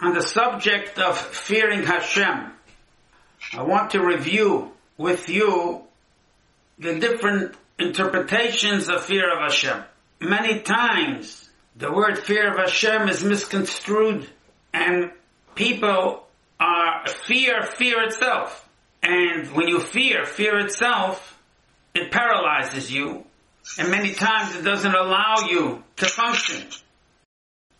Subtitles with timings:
[0.00, 2.52] on the subject of fearing Hashem,
[3.54, 5.82] I want to review with you
[6.78, 9.82] the different interpretations of fear of Hashem.
[10.20, 14.28] Many times the word fear of Hashem is misconstrued
[14.72, 15.10] and
[15.54, 16.26] people
[16.60, 18.68] are fear, fear itself.
[19.02, 21.40] And when you fear, fear itself,
[21.94, 23.24] it paralyzes you
[23.78, 26.66] and many times it doesn't allow you to function.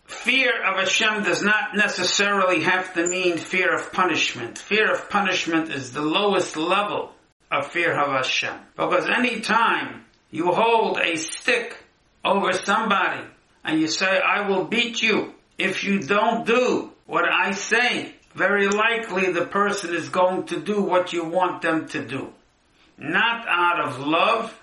[0.09, 4.57] Fear of Hashem does not necessarily have to mean fear of punishment.
[4.57, 7.13] Fear of punishment is the lowest level
[7.51, 8.55] of fear of Hashem.
[8.75, 11.77] Because any time you hold a stick
[12.25, 13.23] over somebody
[13.63, 18.67] and you say, I will beat you if you don't do what I say, very
[18.67, 22.33] likely the person is going to do what you want them to do.
[22.97, 24.59] Not out of love,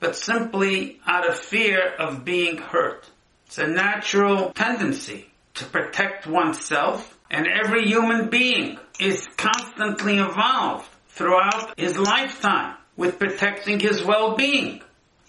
[0.00, 3.08] but simply out of fear of being hurt.
[3.48, 11.72] It's a natural tendency to protect oneself and every human being is constantly involved throughout
[11.78, 14.82] his lifetime with protecting his well-being.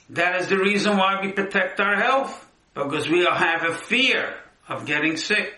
[0.10, 4.36] That is the reason why we protect our health because we have a fear
[4.68, 5.54] of getting sick.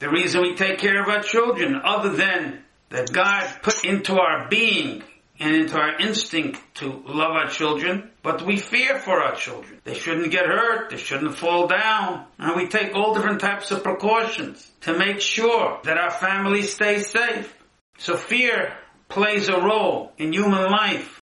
[0.00, 4.48] The reason we take care of our children other than that God put into our
[4.48, 5.04] being
[5.42, 9.80] and into our instinct to love our children, but we fear for our children.
[9.82, 13.82] They shouldn't get hurt, they shouldn't fall down, and we take all different types of
[13.82, 17.52] precautions to make sure that our family stays safe.
[17.98, 18.72] So fear
[19.08, 21.20] plays a role in human life.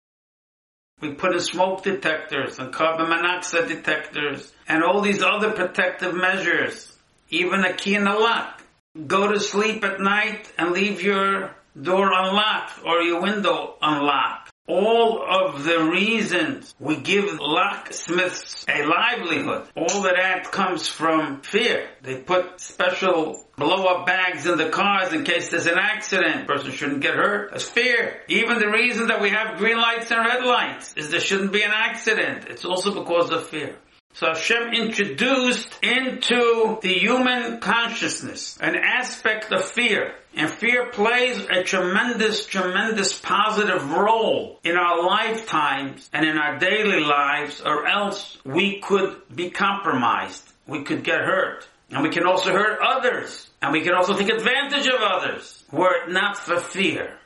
[1.01, 6.93] We put in smoke detectors and carbon monoxide detectors and all these other protective measures,
[7.31, 8.65] even a key in the lock.
[9.07, 14.53] Go to sleep at night and leave your door unlocked or your window unlocked.
[14.67, 21.89] All of the reasons we give locksmiths a livelihood, all of that comes from fear.
[22.03, 26.47] They put special blow up bags in the cars in case there's an accident.
[26.47, 27.51] Person shouldn't get hurt.
[27.53, 28.21] That's fear.
[28.29, 31.63] Even the reason that we have green lights and red lights is there shouldn't be
[31.63, 32.45] an accident.
[32.51, 33.75] It's also because of fear.
[34.15, 40.15] So Hashem introduced into the human consciousness an aspect of fear.
[40.39, 47.01] And fear plays a tremendous, tremendous positive role in our lifetimes and in our daily
[47.01, 50.49] lives or else we could be compromised.
[50.69, 51.67] We could get hurt.
[51.91, 53.51] And we can also hurt others.
[53.61, 57.19] And we can also take advantage of others were it not for fear.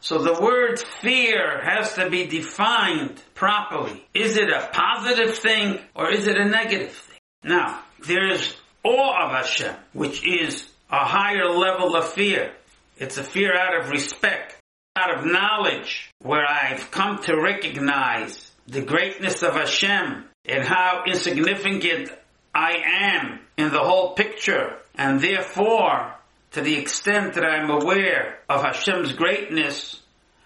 [0.00, 4.06] So the word fear has to be defined properly.
[4.12, 7.18] Is it a positive thing or is it a negative thing?
[7.44, 8.54] Now, there's
[8.84, 12.52] awe of Hashem, which is a higher level of fear.
[12.96, 14.56] It's a fear out of respect,
[14.94, 22.10] out of knowledge, where I've come to recognize the greatness of Hashem and how insignificant
[22.54, 24.78] I am in the whole picture.
[24.94, 26.14] And therefore,
[26.52, 30.00] to the extent that I'm aware of Hashem's greatness,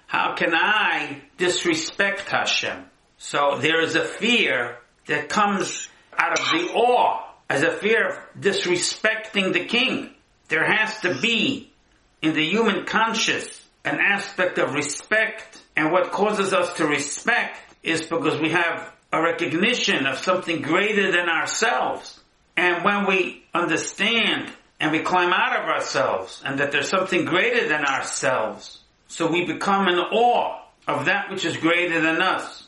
[0.06, 2.84] how can I disrespect Hashem?
[3.18, 8.18] So there is a fear that comes out of the awe, as a fear of
[8.40, 10.14] disrespecting the king.
[10.50, 11.72] There has to be
[12.20, 18.02] in the human conscious an aspect of respect, and what causes us to respect is
[18.02, 22.20] because we have a recognition of something greater than ourselves.
[22.56, 27.68] And when we understand and we climb out of ourselves and that there's something greater
[27.68, 28.80] than ourselves.
[29.06, 32.66] So we become in awe of that which is greater than us.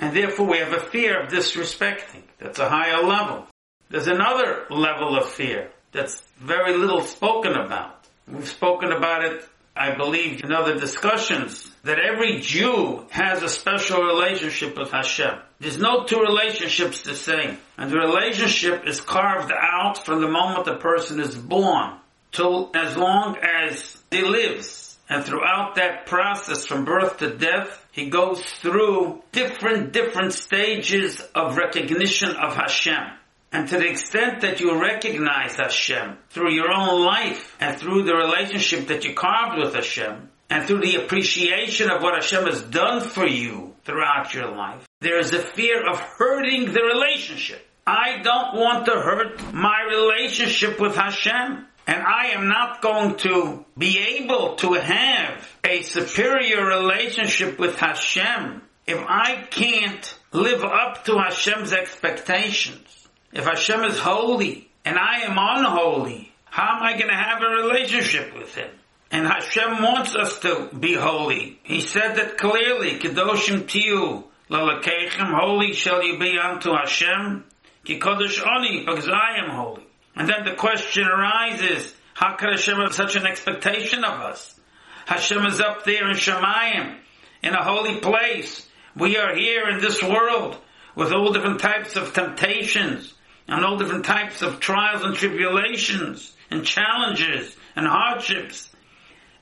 [0.00, 2.22] And therefore we have a fear of disrespecting.
[2.38, 3.46] That's a higher level.
[3.88, 8.06] There's another level of fear that's very little spoken about.
[8.28, 14.02] We've spoken about it I believe in other discussions that every Jew has a special
[14.02, 15.38] relationship with Hashem.
[15.58, 17.56] There's no two relationships the same.
[17.78, 21.94] And the relationship is carved out from the moment the person is born
[22.32, 24.98] till as long as he lives.
[25.08, 31.56] And throughout that process from birth to death, he goes through different, different stages of
[31.56, 33.19] recognition of Hashem.
[33.52, 38.14] And to the extent that you recognize Hashem through your own life and through the
[38.14, 43.00] relationship that you carved with Hashem and through the appreciation of what Hashem has done
[43.00, 47.66] for you throughout your life, there is a fear of hurting the relationship.
[47.86, 51.66] I don't want to hurt my relationship with Hashem.
[51.86, 58.62] And I am not going to be able to have a superior relationship with Hashem
[58.86, 62.99] if I can't live up to Hashem's expectations.
[63.32, 67.62] If Hashem is holy and I am unholy, how am I going to have a
[67.62, 68.70] relationship with Him?
[69.12, 71.58] And Hashem wants us to be holy.
[71.62, 77.44] He said that clearly, Kedoshim Tiyu, Lalakechem, holy shall you be unto Hashem,
[77.84, 79.86] Ki Kodesh Oni, because I am holy.
[80.16, 84.58] And then the question arises, How could Hashem have such an expectation of us?
[85.06, 86.96] Hashem is up there in Shemayim,
[87.42, 88.66] in a holy place.
[88.96, 90.56] We are here in this world
[90.96, 93.14] with all different types of temptations
[93.50, 98.68] and all different types of trials and tribulations and challenges and hardships.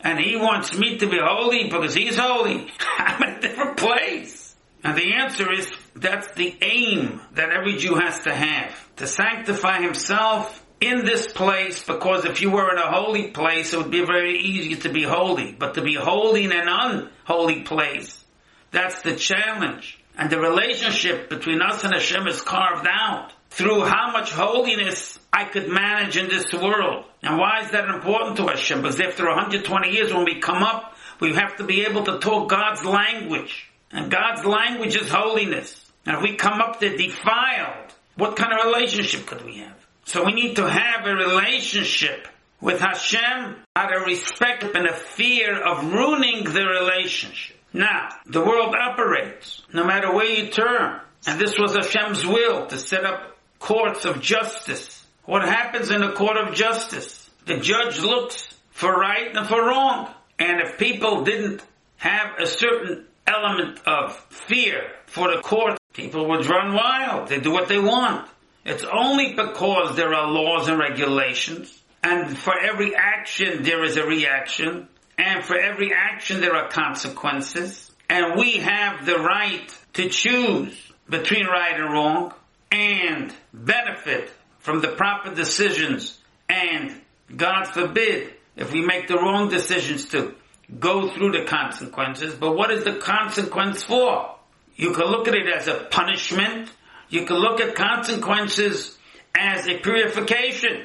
[0.00, 2.72] And he wants me to be holy because he's holy.
[2.99, 4.56] I'm in a different place.
[4.82, 8.75] And the answer is that's the aim that every Jew has to have.
[8.96, 13.76] To sanctify himself in this place because if you were in a holy place, it
[13.76, 15.52] would be very easy to be holy.
[15.52, 18.25] But to be holy in an unholy place,
[18.70, 20.02] that's the challenge.
[20.16, 25.45] And the relationship between us and Hashem is carved out through how much holiness I
[25.45, 27.05] could manage in this world.
[27.23, 28.83] And why is that important to Hashem?
[28.83, 32.49] Because after 120 years when we come up, we have to be able to talk
[32.49, 33.71] God's language.
[33.91, 35.91] And God's language is holiness.
[36.06, 39.77] And if we come up there defiled, what kind of relationship could we have?
[40.05, 42.29] So we need to have a relationship
[42.61, 47.56] with Hashem out of respect and a fear of ruining the relationship.
[47.73, 51.00] Now, the world operates no matter where you turn.
[51.27, 55.05] And this was Hashem's will to set up courts of justice.
[55.25, 57.28] What happens in a court of justice?
[57.46, 60.08] The judge looks for right and for wrong.
[60.38, 61.62] And if people didn't
[61.96, 67.28] have a certain element of fear for the court, people would run wild.
[67.28, 68.28] They do what they want.
[68.64, 74.04] It's only because there are laws and regulations, and for every action there is a
[74.04, 80.93] reaction, and for every action there are consequences, and we have the right to choose
[81.08, 82.34] between right and wrong,
[82.70, 86.19] and benefit from the proper decisions,
[86.49, 87.00] and
[87.35, 90.35] God forbid if we make the wrong decisions to
[90.79, 92.35] go through the consequences.
[92.35, 94.35] But what is the consequence for?
[94.76, 96.70] You can look at it as a punishment.
[97.09, 98.97] You can look at consequences
[99.37, 100.85] as a purification.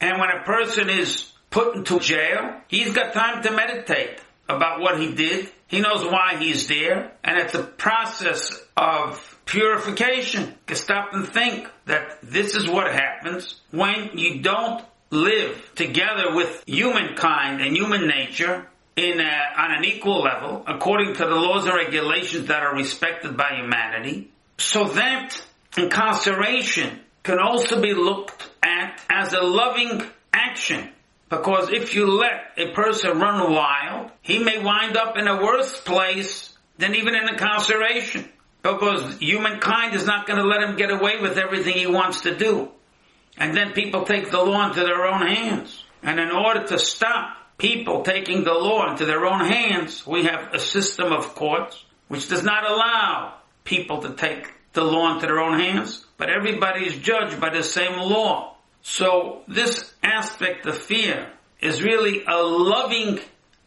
[0.00, 5.00] And when a person is put into jail, he's got time to meditate about what
[5.00, 5.50] he did.
[5.68, 7.12] He knows why he's there.
[7.24, 10.54] And it's a process of purification.
[10.68, 16.64] To stop and think that this is what happens when you don't live together with
[16.66, 18.66] humankind and human nature
[18.96, 23.36] in a, on an equal level, according to the laws and regulations that are respected
[23.36, 25.40] by humanity, so that
[25.76, 30.02] incarceration can also be looked at as a loving
[30.32, 30.88] action.
[31.28, 35.80] Because if you let a person run wild, he may wind up in a worse
[35.80, 38.28] place than even in incarceration.
[38.62, 42.36] Because humankind is not going to let him get away with everything he wants to
[42.36, 42.70] do.
[43.36, 45.84] And then people take the law into their own hands.
[46.02, 50.52] And in order to stop people taking the law into their own hands, we have
[50.52, 53.34] a system of courts which does not allow
[53.64, 57.62] people to take the law into their own hands, but everybody is judged by the
[57.62, 58.55] same law.
[58.88, 61.28] So this aspect of fear
[61.60, 63.18] is really a loving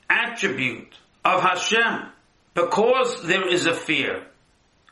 [0.10, 0.94] attribute
[1.26, 2.08] of Hashem.
[2.54, 4.24] Because there is a fear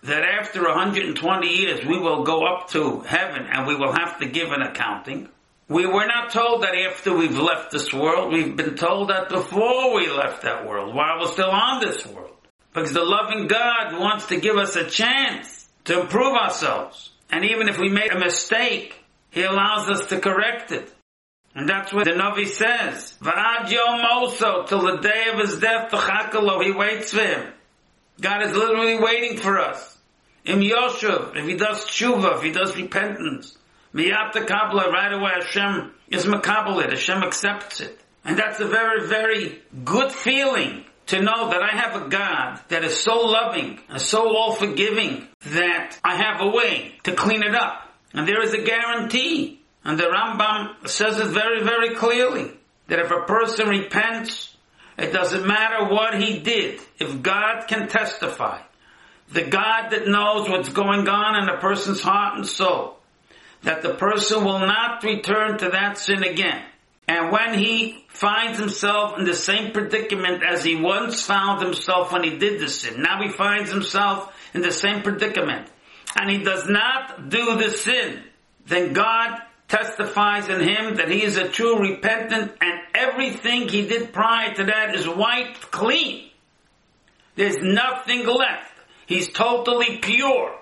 [0.03, 4.25] that after 120 years we will go up to heaven and we will have to
[4.27, 5.29] give an accounting,
[5.69, 8.33] we were not told that after we've left this world.
[8.33, 12.35] We've been told that before we left that world, while we're still on this world.
[12.73, 17.11] Because the loving God wants to give us a chance to improve ourselves.
[17.31, 19.05] And even if we made a mistake,
[19.37, 20.91] He allows us to correct it.
[21.53, 23.15] And that's what the Navi says.
[23.21, 27.53] Va'ad yom oso, till the day of his death, the he waits for him.
[28.19, 29.95] God is literally waiting for us.
[30.43, 33.55] Im Yoshev, if he does tshuva, if he does repentance,
[33.93, 37.95] Miyata Kabbalah, right away Hashem is Makabbalah, Hashem accepts it.
[38.25, 42.83] And that's a very, very good feeling to know that I have a God that
[42.83, 47.53] is so loving and so all forgiving that I have a way to clean it
[47.53, 47.86] up.
[48.13, 49.61] And there is a guarantee.
[49.83, 52.51] And the Rambam says it very, very clearly
[52.87, 54.55] that if a person repents,
[54.97, 56.81] it doesn't matter what he did.
[56.99, 58.61] If God can testify,
[59.31, 62.97] the God that knows what's going on in a person's heart and soul,
[63.63, 66.63] that the person will not return to that sin again.
[67.07, 72.23] And when he finds himself in the same predicament as he once found himself when
[72.23, 75.69] he did the sin, now he finds himself in the same predicament,
[76.19, 78.23] and he does not do the sin,
[78.65, 84.13] then God testifies in him that he is a true repentant and everything he did
[84.13, 86.29] prior to that is wiped clean.
[87.35, 88.73] There's nothing left.
[89.05, 90.57] He's totally pure.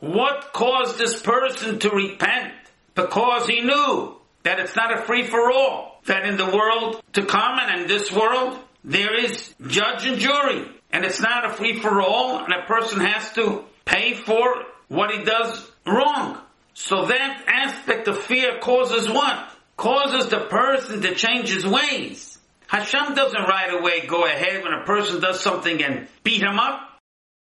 [0.00, 2.52] What caused this person to repent?
[2.94, 6.00] Because he knew that it's not a free for all.
[6.06, 10.68] That in the world to come and in this world, there is judge and jury.
[10.90, 15.10] And it's not a free for all, and a person has to pay for what
[15.10, 16.38] he does wrong.
[16.74, 19.50] So that aspect of fear causes what?
[19.78, 22.36] causes the person to change his ways.
[22.66, 27.00] Hashem doesn't right away go ahead when a person does something and beat him up.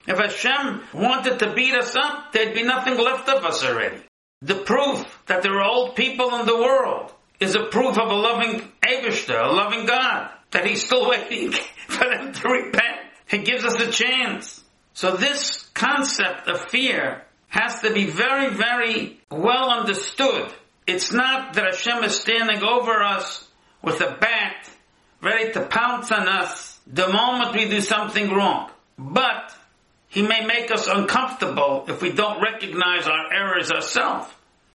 [0.06, 3.98] If Hashem wanted to beat us up, there'd be nothing left of us already.
[4.40, 8.14] The proof that there are old people in the world is a proof of a
[8.14, 11.52] loving Abishter, a loving God, that He's still waiting
[11.88, 13.00] for them to repent.
[13.28, 14.64] He gives us a chance.
[14.94, 20.52] So this concept of fear has to be very, very well understood.
[20.86, 23.46] It's not that Hashem is standing over us
[23.82, 24.68] with a bat,
[25.22, 28.70] ready to pounce on us the moment we do something wrong.
[28.98, 29.54] But
[30.08, 34.28] he may make us uncomfortable if we don't recognize our errors ourselves.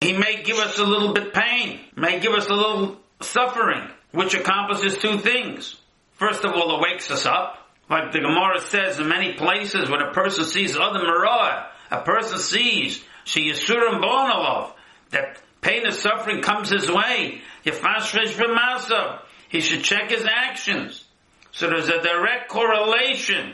[0.01, 4.33] He may give us a little bit pain, may give us a little suffering, which
[4.33, 5.79] accomplishes two things.
[6.13, 7.59] First of all, it wakes us up.
[7.89, 12.39] Like the Gemara says in many places when a person sees other marah, a person
[12.39, 14.73] sees she yisurim bonalov,
[15.12, 17.41] that pain and suffering comes his way.
[17.63, 21.05] He should check his actions.
[21.51, 23.53] So there's a direct correlation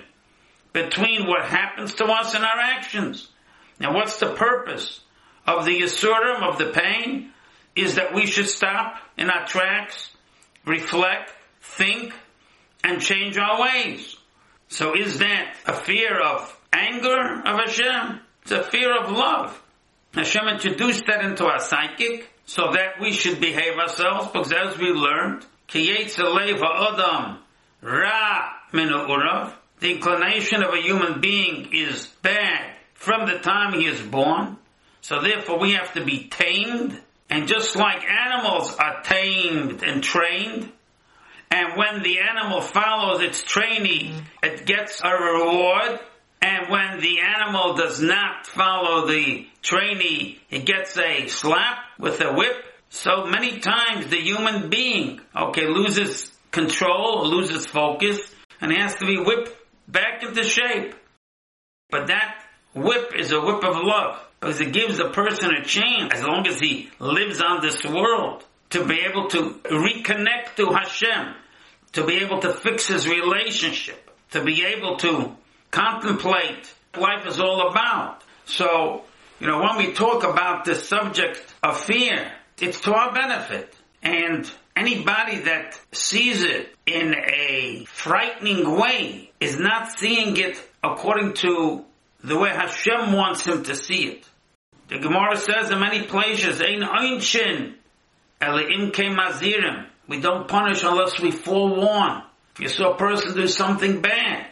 [0.71, 3.27] between what happens to us and our actions.
[3.79, 5.01] Now what's the purpose
[5.45, 7.31] of the Yisurim, of the pain?
[7.75, 10.09] Is that we should stop in our tracks,
[10.65, 12.13] reflect, think,
[12.83, 14.15] and change our ways.
[14.69, 18.21] So is that a fear of anger of Hashem?
[18.51, 19.61] A fear of love.
[20.13, 24.87] Hashem introduced that into our psychic so that we should behave ourselves because as we
[24.87, 27.37] learned, Adam
[27.81, 34.01] Ra Urav, the inclination of a human being is bad from the time he is
[34.01, 34.57] born.
[35.01, 36.99] So therefore we have to be tamed.
[37.29, 40.71] And just like animals are tamed and trained,
[41.51, 45.99] and when the animal follows its training, it gets a reward.
[46.41, 52.33] And when the animal does not follow the trainee, it gets a slap with a
[52.33, 52.63] whip.
[52.89, 58.19] So many times the human being, okay, loses control, loses focus,
[58.61, 59.55] and has to be whipped
[59.87, 60.95] back into shape.
[61.89, 62.43] But that
[62.73, 66.47] whip is a whip of love because it gives a person a chance as long
[66.47, 71.33] as he lives on this world to be able to reconnect to Hashem,
[71.93, 75.35] to be able to fix his relationship, to be able to
[75.71, 78.23] contemplate life is all about.
[78.45, 79.03] So,
[79.39, 83.73] you know, when we talk about this subject of fear, it's to our benefit.
[84.01, 91.85] And anybody that sees it in a frightening way is not seeing it according to
[92.23, 94.27] the way Hashem wants him to see it.
[94.89, 97.75] The Gemara says in many places, Ein einshin,
[98.41, 99.85] eleim mazirim.
[100.07, 102.23] We don't punish unless we forewarn.
[102.55, 104.47] If you saw a person do something bad,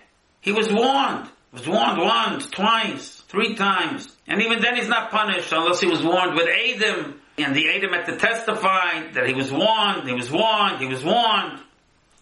[0.48, 1.26] he was warned.
[1.52, 4.08] He was warned once, twice, three times.
[4.28, 7.92] And even then he's not punished unless he was warned with Adam and the Adam
[7.92, 11.60] had to testify that he was warned, he was warned, he was warned.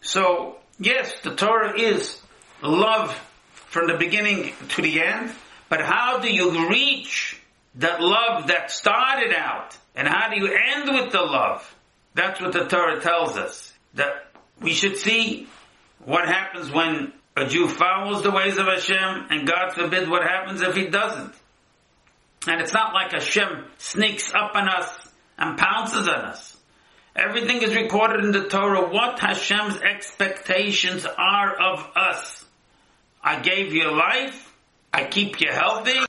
[0.02, 2.20] So, yes, the Torah is
[2.64, 3.16] love
[3.68, 5.32] from the beginning to the end,
[5.70, 7.40] but how do you reach
[7.76, 9.78] that love that started out?
[9.96, 11.76] And how do you end with the love?
[12.16, 13.72] That's what the Torah tells us.
[13.94, 15.48] That we should see
[16.04, 20.62] what happens when a Jew follows the ways of Hashem, and God forbid what happens
[20.62, 21.34] if he doesn't.
[22.48, 24.90] And it's not like Hashem sneaks up on us
[25.38, 26.56] and pounces on us.
[27.16, 32.46] Everything is recorded in the Torah what Hashem's expectations are of us.
[33.24, 34.54] I gave you life.
[34.94, 36.00] I keep you healthy.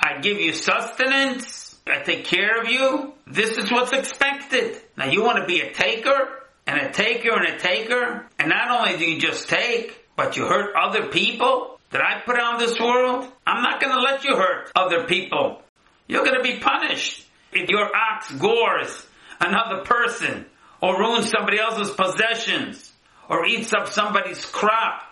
[0.00, 1.76] I give you sustenance.
[1.86, 3.12] I take care of you.
[3.26, 4.80] This is what's expected.
[4.96, 8.26] Now you want to be a taker and a taker and a taker.
[8.38, 12.38] And not only do you just take, but you hurt other people that I put
[12.38, 13.26] on this world.
[13.44, 15.60] I'm not going to let you hurt other people.
[16.06, 17.26] You're going to be punished.
[17.52, 19.04] If your ox gores
[19.40, 20.46] another person,
[20.80, 22.92] or ruins somebody else's possessions,
[23.28, 25.02] or eats up somebody's crop,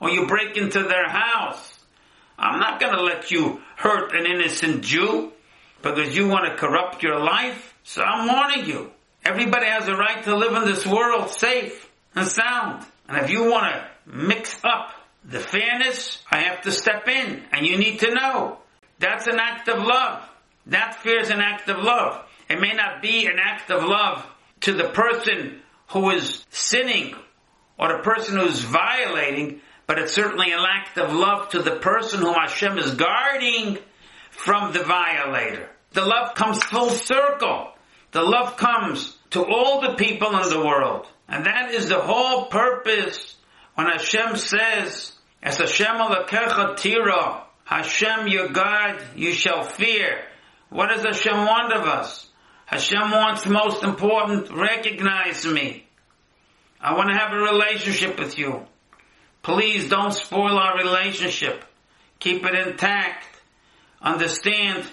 [0.00, 1.82] or you break into their house,
[2.38, 5.32] I'm not going to let you hurt an innocent Jew
[5.80, 7.74] because you want to corrupt your life.
[7.84, 8.90] So I'm warning you.
[9.24, 12.84] Everybody has a right to live in this world safe and sound.
[13.08, 14.92] And if you want to mix up
[15.24, 18.58] the fairness, I have to step in and you need to know.
[18.98, 20.28] That's an act of love.
[20.66, 22.24] That fear is an act of love.
[22.48, 24.26] It may not be an act of love
[24.60, 27.14] to the person who is sinning
[27.78, 31.76] or the person who is violating, but it's certainly an act of love to the
[31.76, 33.78] person whom Hashem is guarding
[34.30, 35.68] from the violator.
[35.92, 37.72] The love comes full circle.
[38.12, 41.06] The love comes to all the people in the world.
[41.28, 43.36] And that is the whole purpose
[43.78, 50.24] when Hashem says, as Hashem alakecha tira, Hashem your God you shall fear.
[50.68, 52.28] What does Hashem want of us?
[52.66, 55.86] Hashem wants most important, recognize me.
[56.80, 58.66] I want to have a relationship with you.
[59.44, 61.64] Please don't spoil our relationship.
[62.18, 63.26] Keep it intact.
[64.02, 64.88] Understand,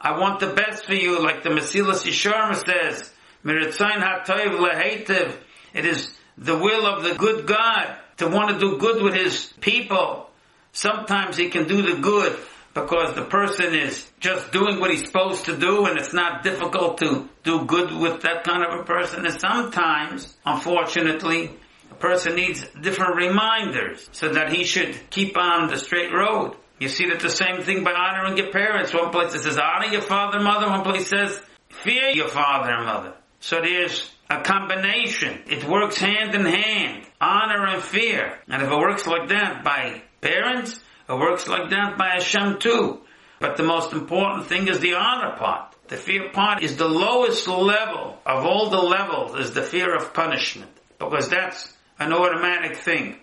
[0.00, 3.12] I want the best for you, like the Mesilas Yesharim says.
[3.44, 5.36] Miritzayin ha'toiv lehetiv.
[5.74, 9.46] It is the will of the good God to want to do good with his
[9.60, 10.28] people.
[10.72, 12.38] Sometimes he can do the good
[12.74, 16.98] because the person is just doing what he's supposed to do and it's not difficult
[16.98, 19.24] to do good with that kind of a person.
[19.24, 21.50] And sometimes, unfortunately,
[21.90, 26.56] a person needs different reminders so that he should keep on the straight road.
[26.78, 28.92] You see that the same thing by honoring your parents.
[28.92, 30.68] One place it says honor your father and mother.
[30.68, 33.14] One place says fear your father and mother.
[33.40, 35.42] So there's a combination.
[35.48, 37.04] It works hand in hand.
[37.20, 38.38] Honor and fear.
[38.48, 43.00] And if it works like that by parents, it works like that by Hashem too.
[43.40, 45.74] But the most important thing is the honor part.
[45.88, 50.14] The fear part is the lowest level of all the levels is the fear of
[50.14, 50.70] punishment.
[50.98, 53.16] Because that's an automatic thing.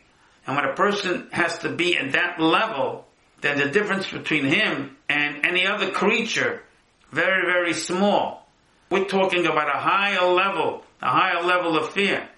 [0.46, 3.06] And when a person has to be at that level,
[3.42, 6.64] then the difference between him and any other creature,
[7.12, 8.47] very, very small.
[8.90, 12.30] We're talking about a higher level, a higher level of fear.